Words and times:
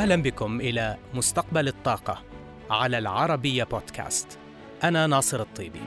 أهلا 0.00 0.16
بكم 0.16 0.60
إلى 0.60 0.96
مستقبل 1.14 1.68
الطاقة 1.68 2.22
على 2.70 2.98
العربية 2.98 3.64
بودكاست. 3.64 4.38
أنا 4.84 5.06
ناصر 5.06 5.40
الطيبي. 5.40 5.80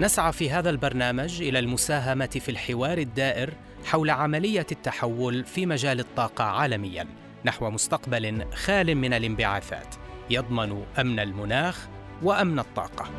نسعى 0.00 0.32
في 0.32 0.50
هذا 0.50 0.70
البرنامج 0.70 1.42
إلى 1.42 1.58
المساهمة 1.58 2.26
في 2.26 2.48
الحوار 2.48 2.98
الدائر 2.98 3.54
حول 3.84 4.10
عملية 4.10 4.66
التحول 4.72 5.44
في 5.44 5.66
مجال 5.66 6.00
الطاقة 6.00 6.44
عالميا 6.44 7.06
نحو 7.44 7.70
مستقبل 7.70 8.44
خال 8.54 8.94
من 8.94 9.12
الانبعاثات 9.12 9.94
يضمن 10.30 10.84
أمن 10.98 11.20
المناخ 11.20 11.88
وأمن 12.22 12.58
الطاقة. 12.58 13.10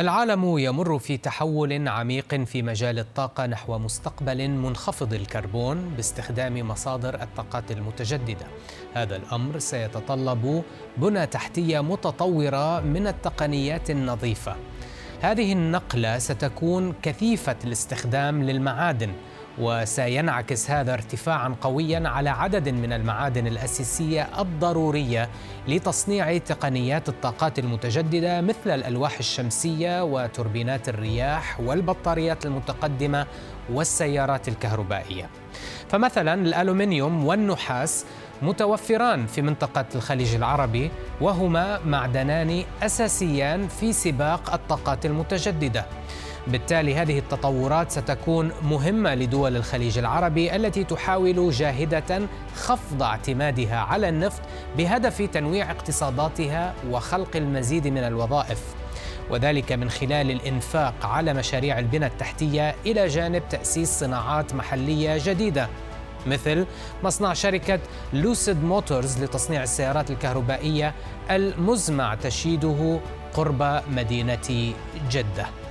العالم 0.00 0.58
يمر 0.58 0.98
في 0.98 1.16
تحول 1.16 1.88
عميق 1.88 2.34
في 2.34 2.62
مجال 2.62 2.98
الطاقة 2.98 3.46
نحو 3.46 3.78
مستقبل 3.78 4.48
منخفض 4.48 5.14
الكربون 5.14 5.92
باستخدام 5.96 6.68
مصادر 6.68 7.22
الطاقات 7.22 7.70
المتجددة. 7.70 8.46
هذا 8.94 9.16
الأمر 9.16 9.58
سيتطلب 9.58 10.62
بنى 10.96 11.26
تحتية 11.26 11.80
متطورة 11.80 12.80
من 12.80 13.06
التقنيات 13.06 13.90
النظيفة. 13.90 14.56
هذه 15.20 15.52
النقلة 15.52 16.18
ستكون 16.18 16.94
كثيفة 17.02 17.56
الاستخدام 17.64 18.42
للمعادن 18.42 19.12
وسينعكس 19.60 20.70
هذا 20.70 20.92
ارتفاعا 20.94 21.54
قويا 21.60 22.08
على 22.08 22.30
عدد 22.30 22.68
من 22.68 22.92
المعادن 22.92 23.46
الأساسية 23.46 24.28
الضرورية 24.38 25.28
لتصنيع 25.68 26.38
تقنيات 26.38 27.08
الطاقات 27.08 27.58
المتجددة 27.58 28.40
مثل 28.40 28.70
الألواح 28.70 29.18
الشمسية 29.18 30.04
وتوربينات 30.04 30.88
الرياح 30.88 31.60
والبطاريات 31.60 32.46
المتقدمة 32.46 33.26
والسيارات 33.72 34.48
الكهربائية. 34.48 35.28
فمثلا 35.88 36.34
الألومنيوم 36.34 37.26
والنحاس 37.26 38.04
متوفران 38.42 39.26
في 39.26 39.42
منطقة 39.42 39.84
الخليج 39.94 40.34
العربي 40.34 40.90
وهما 41.20 41.78
معدنان 41.78 42.64
أساسيان 42.82 43.68
في 43.68 43.92
سباق 43.92 44.52
الطاقات 44.52 45.06
المتجددة. 45.06 45.84
بالتالي 46.48 46.94
هذه 46.94 47.18
التطورات 47.18 47.90
ستكون 47.90 48.52
مهمة 48.62 49.14
لدول 49.14 49.56
الخليج 49.56 49.98
العربي 49.98 50.56
التي 50.56 50.84
تحاول 50.84 51.50
جاهدة 51.50 52.20
خفض 52.56 53.02
اعتمادها 53.02 53.76
على 53.76 54.08
النفط 54.08 54.42
بهدف 54.76 55.22
تنويع 55.22 55.70
اقتصاداتها 55.70 56.74
وخلق 56.90 57.36
المزيد 57.36 57.88
من 57.88 57.98
الوظائف. 57.98 58.60
وذلك 59.30 59.72
من 59.72 59.90
خلال 59.90 60.30
الإنفاق 60.30 61.06
على 61.06 61.34
مشاريع 61.34 61.78
البنى 61.78 62.06
التحتية 62.06 62.74
إلى 62.86 63.06
جانب 63.06 63.42
تأسيس 63.50 63.88
صناعات 63.88 64.54
محلية 64.54 65.18
جديدة 65.24 65.68
مثل 66.26 66.66
مصنع 67.04 67.32
شركة 67.32 67.78
لوسيد 68.12 68.64
موتورز 68.64 69.24
لتصنيع 69.24 69.62
السيارات 69.62 70.10
الكهربائية 70.10 70.94
المزمع 71.30 72.14
تشييده 72.14 73.00
قرب 73.34 73.82
مدينة 73.90 74.72
جدة. 75.10 75.67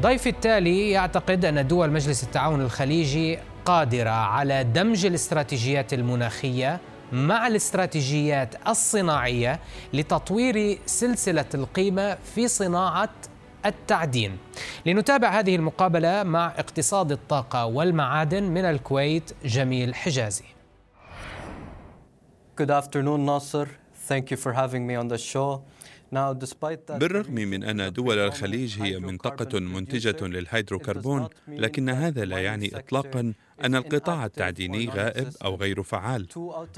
ضيفي 0.00 0.28
التالي 0.28 0.90
يعتقد 0.90 1.44
أن 1.44 1.66
دول 1.66 1.90
مجلس 1.90 2.24
التعاون 2.24 2.60
الخليجي 2.60 3.38
قادرة 3.64 4.10
على 4.10 4.64
دمج 4.64 5.06
الاستراتيجيات 5.06 5.94
المناخية 5.94 6.80
مع 7.12 7.46
الاستراتيجيات 7.46 8.68
الصناعية 8.68 9.60
لتطوير 9.92 10.78
سلسلة 10.86 11.44
القيمة 11.54 12.18
في 12.34 12.48
صناعة 12.48 13.10
التعدين. 13.66 14.38
لنتابع 14.86 15.28
هذه 15.28 15.56
المقابلة 15.56 16.22
مع 16.22 16.46
اقتصاد 16.46 17.12
الطاقة 17.12 17.66
والمعادن 17.66 18.42
من 18.42 18.64
الكويت 18.64 19.32
جميل 19.44 19.94
حجازي. 19.94 20.44
Good 22.60 22.70
afternoon, 22.70 23.26
Nasser. 23.26 23.68
Thank 24.08 24.30
you 24.30 24.36
for 24.36 24.52
having 24.52 24.86
me 24.86 24.94
on 24.96 25.08
the 25.08 25.18
show. 25.18 25.60
بالرغم 26.88 27.34
من 27.34 27.64
أن 27.64 27.92
دول 27.92 28.18
الخليج 28.18 28.82
هي 28.82 28.98
منطقة 28.98 29.58
منتجة 29.58 30.26
للهيدروكربون 30.26 31.28
لكن 31.48 31.88
هذا 31.88 32.24
لا 32.24 32.38
يعني 32.38 32.70
إطلاقا 32.78 33.32
أن 33.64 33.74
القطاع 33.76 34.26
التعديني 34.26 34.88
غائب 34.88 35.28
أو 35.44 35.54
غير 35.56 35.82
فعال 35.82 36.26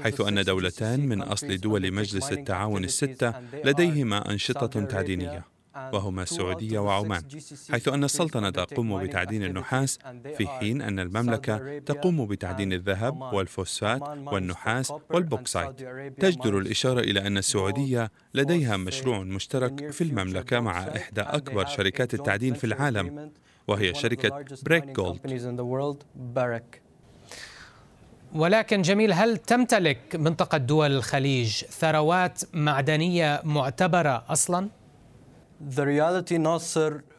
حيث 0.01 0.21
أن 0.21 0.43
دولتان 0.43 0.99
من 0.99 1.21
أصل 1.21 1.57
دول 1.57 1.91
مجلس 1.93 2.31
التعاون 2.31 2.83
الستة 2.83 3.33
لديهما 3.65 4.31
أنشطة 4.31 4.85
تعدينية. 4.85 5.52
وهما 5.75 6.23
السعودية 6.23 6.79
وعمان 6.79 7.23
حيث 7.71 7.87
أن 7.87 8.03
السلطنة 8.03 8.49
تقوم 8.49 9.03
بتعدين 9.03 9.43
النحاس 9.43 9.99
في 10.37 10.47
حين 10.47 10.81
أن 10.81 10.99
المملكة 10.99 11.79
تقوم 11.79 12.25
بتعدين 12.25 12.73
الذهب 12.73 13.21
والفوسفات 13.33 14.01
والنحاس 14.33 14.93
والبوكسايت 15.09 15.81
تجدر 16.19 16.57
الإشارة 16.57 16.99
إلى 16.99 17.27
أن 17.27 17.37
السعودية 17.37 18.11
لديها 18.33 18.77
مشروع 18.77 19.19
مشترك 19.19 19.91
في 19.91 20.03
المملكة 20.03 20.59
مع 20.59 20.79
إحدى 20.79 21.21
أكبر 21.21 21.65
شركات 21.65 22.13
التعدين 22.13 22.53
في 22.53 22.63
العالم 22.63 23.31
وهي 23.67 23.93
شركة 23.93 24.45
Barrick 24.63 24.85
Gold 24.85 25.19
ولكن 28.35 28.81
جميل 28.81 29.13
هل 29.13 29.37
تمتلك 29.37 30.15
منطقة 30.15 30.57
دول 30.57 30.91
الخليج 30.91 31.63
ثروات 31.65 32.41
معدنية 32.53 33.41
معتبرة 33.43 34.23
أصلاً؟ 34.29 34.69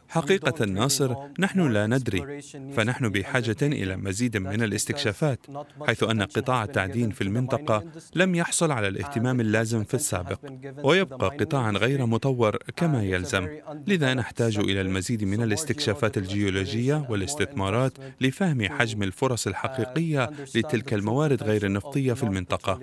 حقيقة 0.09 0.63
الناصر 0.63 1.15
نحن 1.39 1.71
لا 1.71 1.87
ندري. 1.87 2.41
فنحن 2.73 3.09
بحاجة 3.09 3.55
إلى 3.61 3.97
مزيد 3.97 4.37
من 4.37 4.63
الاستكشافات 4.63 5.39
حيث 5.87 6.03
أن 6.03 6.21
قطاع 6.21 6.63
التعدين 6.63 7.11
في 7.11 7.21
المنطقة 7.21 7.83
لم 8.15 8.35
يحصل 8.35 8.71
على 8.71 8.87
الاهتمام 8.87 9.39
اللازم 9.39 9.83
في 9.83 9.93
السابق 9.93 10.39
ويبقى 10.83 11.27
قطاعا 11.37 11.71
غير 11.71 12.05
مطور 12.05 12.57
كما 12.75 13.03
يلزم. 13.03 13.47
لذا 13.87 14.13
نحتاج 14.13 14.57
إلى 14.57 14.81
المزيد 14.81 15.23
من 15.23 15.41
الاستكشافات 15.43 16.17
الجيولوجية 16.17 17.05
والاستثمارات 17.09 17.93
لفهم 18.21 18.61
حجم 18.69 19.03
الفرص 19.03 19.47
الحقيقية 19.47 20.29
لتلك 20.55 20.93
الموارد 20.93 21.43
غير 21.43 21.65
النفطية 21.65 22.13
في 22.13 22.23
المنطقة. 22.23 22.79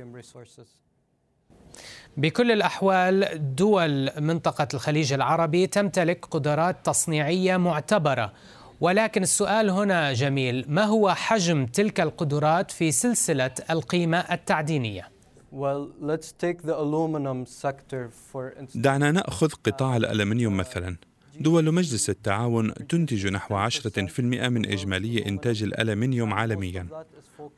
بكل 2.16 2.52
الأحوال 2.52 3.28
دول 3.54 4.10
منطقة 4.20 4.68
الخليج 4.74 5.12
العربي 5.12 5.66
تمتلك 5.66 6.26
قدرات 6.30 6.86
تصنيعية 6.86 7.56
معتبرة. 7.56 8.32
ولكن 8.80 9.22
السؤال 9.22 9.70
هنا 9.70 10.12
جميل 10.12 10.64
ما 10.68 10.84
هو 10.84 11.14
حجم 11.14 11.66
تلك 11.66 12.00
القدرات 12.00 12.70
في 12.70 12.92
سلسلة 12.92 13.50
القيمة 13.70 14.18
التعدينية؟ 14.18 15.08
دعنا 18.74 19.10
نأخذ 19.10 19.48
قطاع 19.64 19.96
الألمنيوم 19.96 20.56
مثلا. 20.56 20.96
دول 21.40 21.74
مجلس 21.74 22.10
التعاون 22.10 22.74
تنتج 22.74 23.26
نحو 23.26 23.56
10% 23.56 24.20
من 24.48 24.66
إجمالي 24.66 25.26
إنتاج 25.26 25.62
الألمنيوم 25.62 26.34
عالميا. 26.34 26.86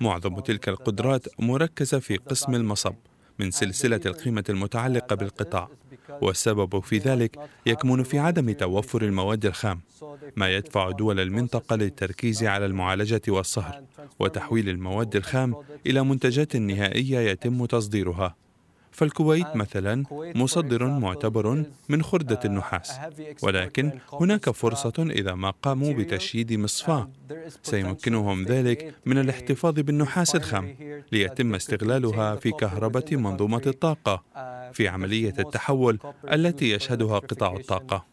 معظم 0.00 0.41
تلك 0.41 0.69
القدرات 0.69 1.26
مركزة 1.38 1.98
في 1.98 2.16
قسم 2.16 2.54
المصب. 2.54 2.94
من 3.39 3.50
سلسلة 3.50 4.00
القيمة 4.06 4.45
المتعلقة 4.49 5.17
بالقطاع 5.17 5.69
والسبب 6.22 6.81
في 6.81 6.99
ذلك 6.99 7.39
يكمن 7.67 8.03
في 8.03 8.19
عدم 8.19 8.53
توفر 8.53 9.03
المواد 9.03 9.47
الخام 9.47 9.81
ما 10.37 10.49
يدفع 10.56 10.91
دول 10.91 11.21
المنطقة 11.21 11.77
للتركيز 11.77 12.45
على 12.45 12.67
المعالجة 12.67 13.22
والصهر 13.28 13.83
وتحويل 14.19 14.69
المواد 14.69 15.17
الخام 15.17 15.55
إلى 15.87 16.05
منتجات 16.05 16.56
نهائية 16.56 17.19
يتم 17.19 17.65
تصديرها. 17.65 18.37
فالكويت 18.94 19.56
مثلا 19.56 20.05
مصدر 20.34 20.87
معتبر 20.87 21.65
من 21.88 22.03
خردة 22.03 22.41
النحاس. 22.44 22.93
ولكن 23.42 23.92
هناك 24.13 24.51
فرصة 24.51 24.92
إذا 24.98 25.34
ما 25.34 25.51
قاموا 25.51 25.92
بتشييد 25.92 26.53
مصفاة 26.53 27.10
سيمكنهم 27.63 28.45
ذلك 28.45 28.95
من 29.07 29.19
الاحتفاظ 29.19 29.74
بالنحاس 29.80 30.36
الخام 30.36 30.77
ليتم 31.13 31.54
استغلالها 31.54 32.36
في 32.36 32.51
كهربة 32.51 33.04
منظومة 33.13 33.63
الطاقة 33.66 34.22
في 34.72 34.89
عملية 34.89 35.34
التحول 35.39 35.98
التي 36.33 36.71
يشهدها 36.71 37.19
قطاع 37.19 37.57
الطاقة. 37.57 38.04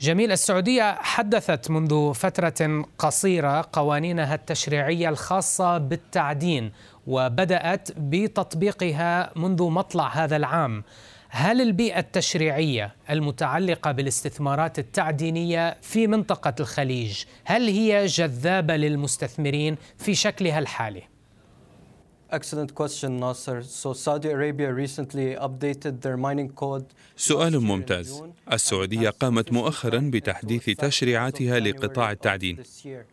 جميل 0.00 0.32
السعودية 0.32 0.98
حدثت 1.00 1.70
منذ 1.70 2.14
فترة 2.14 2.84
قصيرة 2.98 3.68
قوانينها 3.72 4.34
التشريعية 4.34 5.08
الخاصة 5.08 5.78
بالتعدين 5.78 6.72
وبدأت 7.06 7.88
بتطبيقها 7.96 9.32
منذ 9.36 9.62
مطلع 9.62 10.08
هذا 10.08 10.36
العام 10.36 10.84
هل 11.28 11.60
البيئة 11.60 11.98
التشريعية 11.98 12.94
المتعلقة 13.10 13.92
بالاستثمارات 13.92 14.78
التعدينية 14.78 15.76
في 15.82 16.06
منطقة 16.06 16.54
الخليج 16.60 17.24
هل 17.44 17.68
هي 17.68 18.06
جذابة 18.06 18.76
للمستثمرين 18.76 19.76
في 19.98 20.14
شكلها 20.14 20.58
الحالي؟ 20.58 21.02
Excellent 22.30 22.74
question, 22.74 23.10
Nasser. 23.16 23.62
So 23.62 23.94
Saudi 23.94 24.28
Arabia 24.28 24.70
recently 24.70 25.34
updated 25.46 26.02
their 26.02 26.16
mining 26.16 26.50
code. 26.50 26.84
سؤال 27.16 27.60
ممتاز. 27.60 28.22
السعودية 28.52 29.10
قامت 29.10 29.52
مؤخرا 29.52 30.10
بتحديث 30.12 30.64
تشريعاتها 30.70 31.58
لقطاع 31.58 32.10
التعدين، 32.10 32.62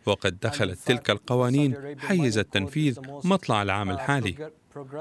وقد 0.06 0.40
دخلت 0.40 0.80
تلك 0.86 1.10
القوانين 1.10 1.96
حيز 2.00 2.38
التنفيذ 2.38 3.00
مطلع 3.24 3.62
العام 3.62 3.92
الحالي. 3.92 4.52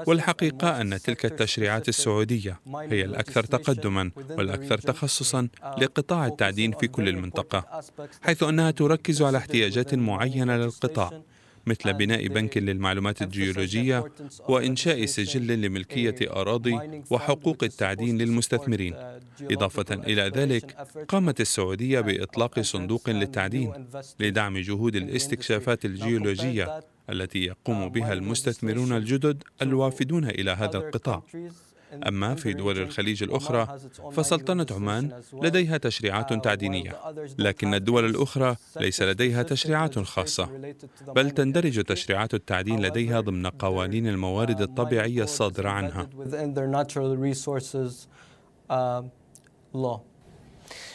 والحقيقة 0.07 0.81
أن 0.81 0.99
تلك 0.99 1.25
التشريعات 1.25 1.89
السعودية 1.89 2.59
هي 2.75 3.05
الأكثر 3.05 3.43
تقدما 3.43 4.11
والأكثر 4.29 4.77
تخصصا 4.77 5.47
لقطاع 5.77 6.25
التعدين 6.25 6.71
في 6.71 6.87
كل 6.87 7.09
المنطقة، 7.09 7.81
حيث 8.21 8.43
أنها 8.43 8.71
تركز 8.71 9.21
على 9.21 9.37
احتياجات 9.37 9.93
معينة 9.93 10.57
للقطاع 10.57 11.21
مثل 11.67 11.93
بناء 11.93 12.27
بنك 12.27 12.57
للمعلومات 12.57 13.21
الجيولوجية 13.21 14.03
وإنشاء 14.49 15.05
سجل 15.05 15.61
لملكية 15.61 16.15
أراضي 16.21 17.03
وحقوق 17.11 17.63
التعدين 17.63 18.17
للمستثمرين. 18.17 18.95
إضافة 19.41 19.93
إلى 19.93 20.21
ذلك 20.35 20.71
قامت 21.07 21.41
السعودية 21.41 21.99
بإطلاق 21.99 22.59
صندوق 22.59 23.09
للتعدين 23.09 23.73
لدعم 24.19 24.57
جهود 24.57 24.95
الاستكشافات 24.95 25.85
الجيولوجية 25.85 26.83
التي 27.09 27.39
يقوم 27.45 27.89
بها 27.89 28.13
المستثمرون 28.13 28.91
الجدد 28.97 29.43
الوافدون 29.61 30.25
إلى 30.25 30.51
هذا 30.51 30.77
القطاع. 30.77 31.23
أما 32.07 32.35
في 32.35 32.53
دول 32.53 32.77
الخليج 32.79 33.23
الأخرى 33.23 33.79
فسلطنة 34.11 34.65
عمان 34.71 35.21
لديها 35.33 35.77
تشريعات 35.77 36.33
تعدينية 36.43 36.95
لكن 37.37 37.73
الدول 37.73 38.05
الأخرى 38.05 38.55
ليس 38.79 39.01
لديها 39.01 39.43
تشريعات 39.43 39.99
خاصة 39.99 40.49
بل 41.07 41.31
تندرج 41.31 41.83
تشريعات 41.83 42.33
التعدين 42.33 42.81
لديها 42.81 43.21
ضمن 43.21 43.47
قوانين 43.47 44.07
الموارد 44.07 44.61
الطبيعية 44.61 45.23
الصادرة 45.23 45.69
عنها. 45.69 46.09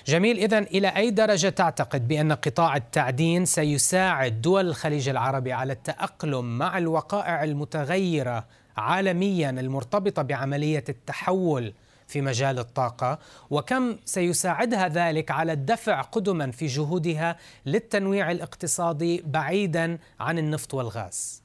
جميل 0.07 0.39
إذا 0.39 0.59
إلى 0.59 0.89
أي 0.89 1.11
درجة 1.11 1.49
تعتقد 1.49 2.09
بأن 2.09 2.33
قطاع 2.33 2.77
التعدين 2.77 3.45
سيساعد 3.45 4.41
دول 4.41 4.67
الخليج 4.67 5.09
العربي 5.09 5.53
على 5.53 5.73
التأقلم 5.73 6.59
مع 6.59 6.79
الوقائع 6.79 7.45
المتغيرة 7.45 8.47
عالميا 8.77 9.51
المرتبطة 9.51 10.23
بعملية 10.23 10.85
التحول 10.89 11.73
في 12.07 12.21
مجال 12.21 12.59
الطاقة 12.59 13.19
وكم 13.51 13.97
سيساعدها 14.05 14.89
ذلك 14.89 15.31
على 15.31 15.53
الدفع 15.53 16.01
قدما 16.01 16.51
في 16.51 16.67
جهودها 16.67 17.37
للتنويع 17.67 18.31
الاقتصادي 18.31 19.23
بعيدا 19.27 19.99
عن 20.21 20.39
النفط 20.39 20.75
والغاز. 20.75 21.43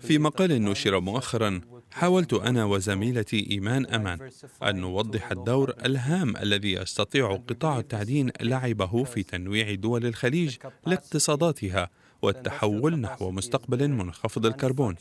في 0.00 0.18
مقال 0.18 0.64
نشر 0.64 1.00
مؤخرا 1.00 1.60
حاولت 1.92 2.32
أنا 2.34 2.64
وزميلتي 2.64 3.50
إيمان 3.50 3.86
أمان 3.86 4.30
أن 4.62 4.76
نوضح 4.76 5.30
الدور 5.30 5.74
الهام 5.84 6.36
الذي 6.36 6.72
يستطيع 6.72 7.36
قطاع 7.48 7.78
التعدين 7.78 8.30
لعبه 8.40 9.04
في 9.04 9.22
تنويع 9.22 9.74
دول 9.74 10.06
الخليج 10.06 10.56
لاقتصاداتها 10.86 11.90
والتحول 12.22 13.00
نحو 13.00 13.30
مستقبل 13.30 13.88
منخفض 13.88 14.46
الكربون 14.46 14.94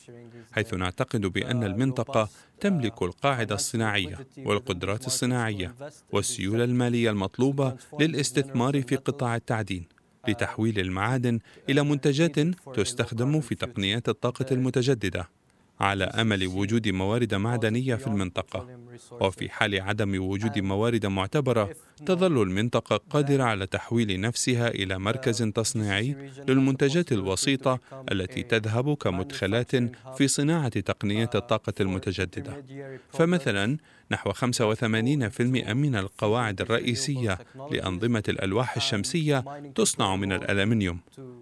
حيث 0.52 0.74
نعتقد 0.74 1.22
بأن 1.22 1.64
المنطقة 1.64 2.30
تملك 2.60 3.02
القاعدة 3.02 3.56
الصناعية 3.56 4.28
والقدرات 4.38 5.08
الصناعية 5.08 5.76
والسيولة 6.14 6.64
المالية 6.64 7.10
المطلوبة 7.10 7.76
للاستثمار 8.00 8.82
في 8.82 8.96
قطاع 8.96 9.36
التعدين 9.36 9.88
لتحويل 10.28 10.80
المعادن 10.80 11.40
إلى 11.70 11.84
منتجات 11.84 12.40
تستخدم 12.76 13.42
في 13.42 13.56
تقنيات 13.56 14.10
الطاقة 14.10 14.46
المتجددة. 14.52 15.30
على 15.80 16.04
أمل 16.04 16.48
وجود 16.48 16.88
موارد 16.88 17.34
معدنية 17.36 17.96
في 17.96 18.08
المنطقة. 18.08 18.68
وفي 19.12 19.50
حال 19.50 19.82
عدم 19.82 20.22
وجود 20.24 20.60
موارد 20.60 21.06
معتبرة 21.06 21.70
تظل 22.06 22.42
المنطقة 22.42 22.98
قادرة 22.98 23.44
على 23.44 23.68
تحويل 23.68 24.22
نفسها 24.22 24.68
إلى 24.68 25.00
مركز 25.00 25.44
تصنيعي 25.44 26.16
للمنتجات 26.48 27.12
الوسيطة 27.12 27.80
التي 28.12 28.44
تذهب 28.44 28.94
كمدخلات 28.94 29.76
في 30.18 30.28
صناعة 30.28 30.80
تقنية 30.80 31.30
الطاقة 31.36 31.74
المتجددة. 31.80 32.64
فمثلا 33.10 33.78
نحو 34.12 34.32
85% 34.32 35.42
من 35.74 35.96
القواعد 35.96 36.62
الرئيسية 36.62 37.38
لأنظمة 37.72 38.24
الألواح 38.30 38.76
الشمسية 38.76 39.44
تصنع 39.76 40.16
من 40.16 40.32
الألمنيوم، 40.34 41.00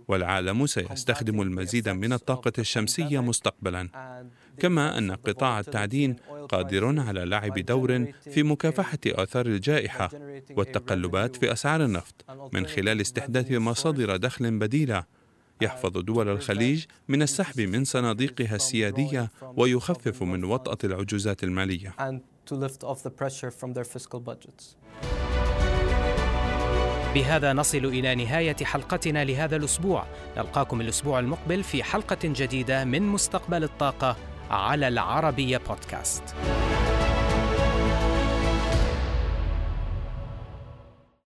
والعالم 0.08 0.66
سيستخدم 0.66 1.42
المزيد 1.42 1.90
من 1.90 2.14
الطاقة 2.14 2.54
الشمسية 2.60 3.20
مستقبلا. 3.20 3.90
كما 4.60 4.98
أن 4.98 5.12
قطاع 5.12 5.60
التعدين 5.60 6.16
قادر 6.50 7.00
على 7.00 7.26
لعب 7.26 7.60
دور 7.60 8.06
في 8.32 8.44
مكافحة 8.44 9.00
آثار 9.06 9.46
الجائحة 9.46 10.10
والتقلبات 10.52 11.36
في 11.36 11.52
أسعار 11.52 11.86
النفط 11.86 12.26
من 12.54 12.66
خلال 12.66 13.02
استحداث 13.02 13.52
مصادر 13.52 14.16
دخل 14.16 14.60
بديلة 14.60 15.04
يحفظ 15.62 15.98
دول 15.98 16.30
الخليج 16.30 16.86
من 17.08 17.22
السحب 17.22 17.62
من 17.62 17.84
صناديقها 17.84 18.56
السيادية 18.56 19.32
ويخفف 19.42 20.24
من 20.24 20.44
وطأة 20.44 20.78
العجوزات 20.84 21.44
المالية. 21.44 21.96
بهذا 27.14 27.54
نصل 27.54 27.78
إلى 27.78 28.16
نهاية 28.16 28.56
حلقتنا 28.64 29.26
لهذا 29.26 29.56
الأسبوع. 29.56 30.06
نلقاكم 30.38 30.82
الأسبوع 30.82 31.20
المقبل 31.20 31.64
في 31.64 31.84
حلقة 31.84 32.18
جديدة 32.24 32.86
من 32.86 33.02
مستقبل 33.02 33.64
الطاقة 33.64 34.16
على 34.50 34.88
العربية 34.88 35.58
بودكاست. 35.58 36.36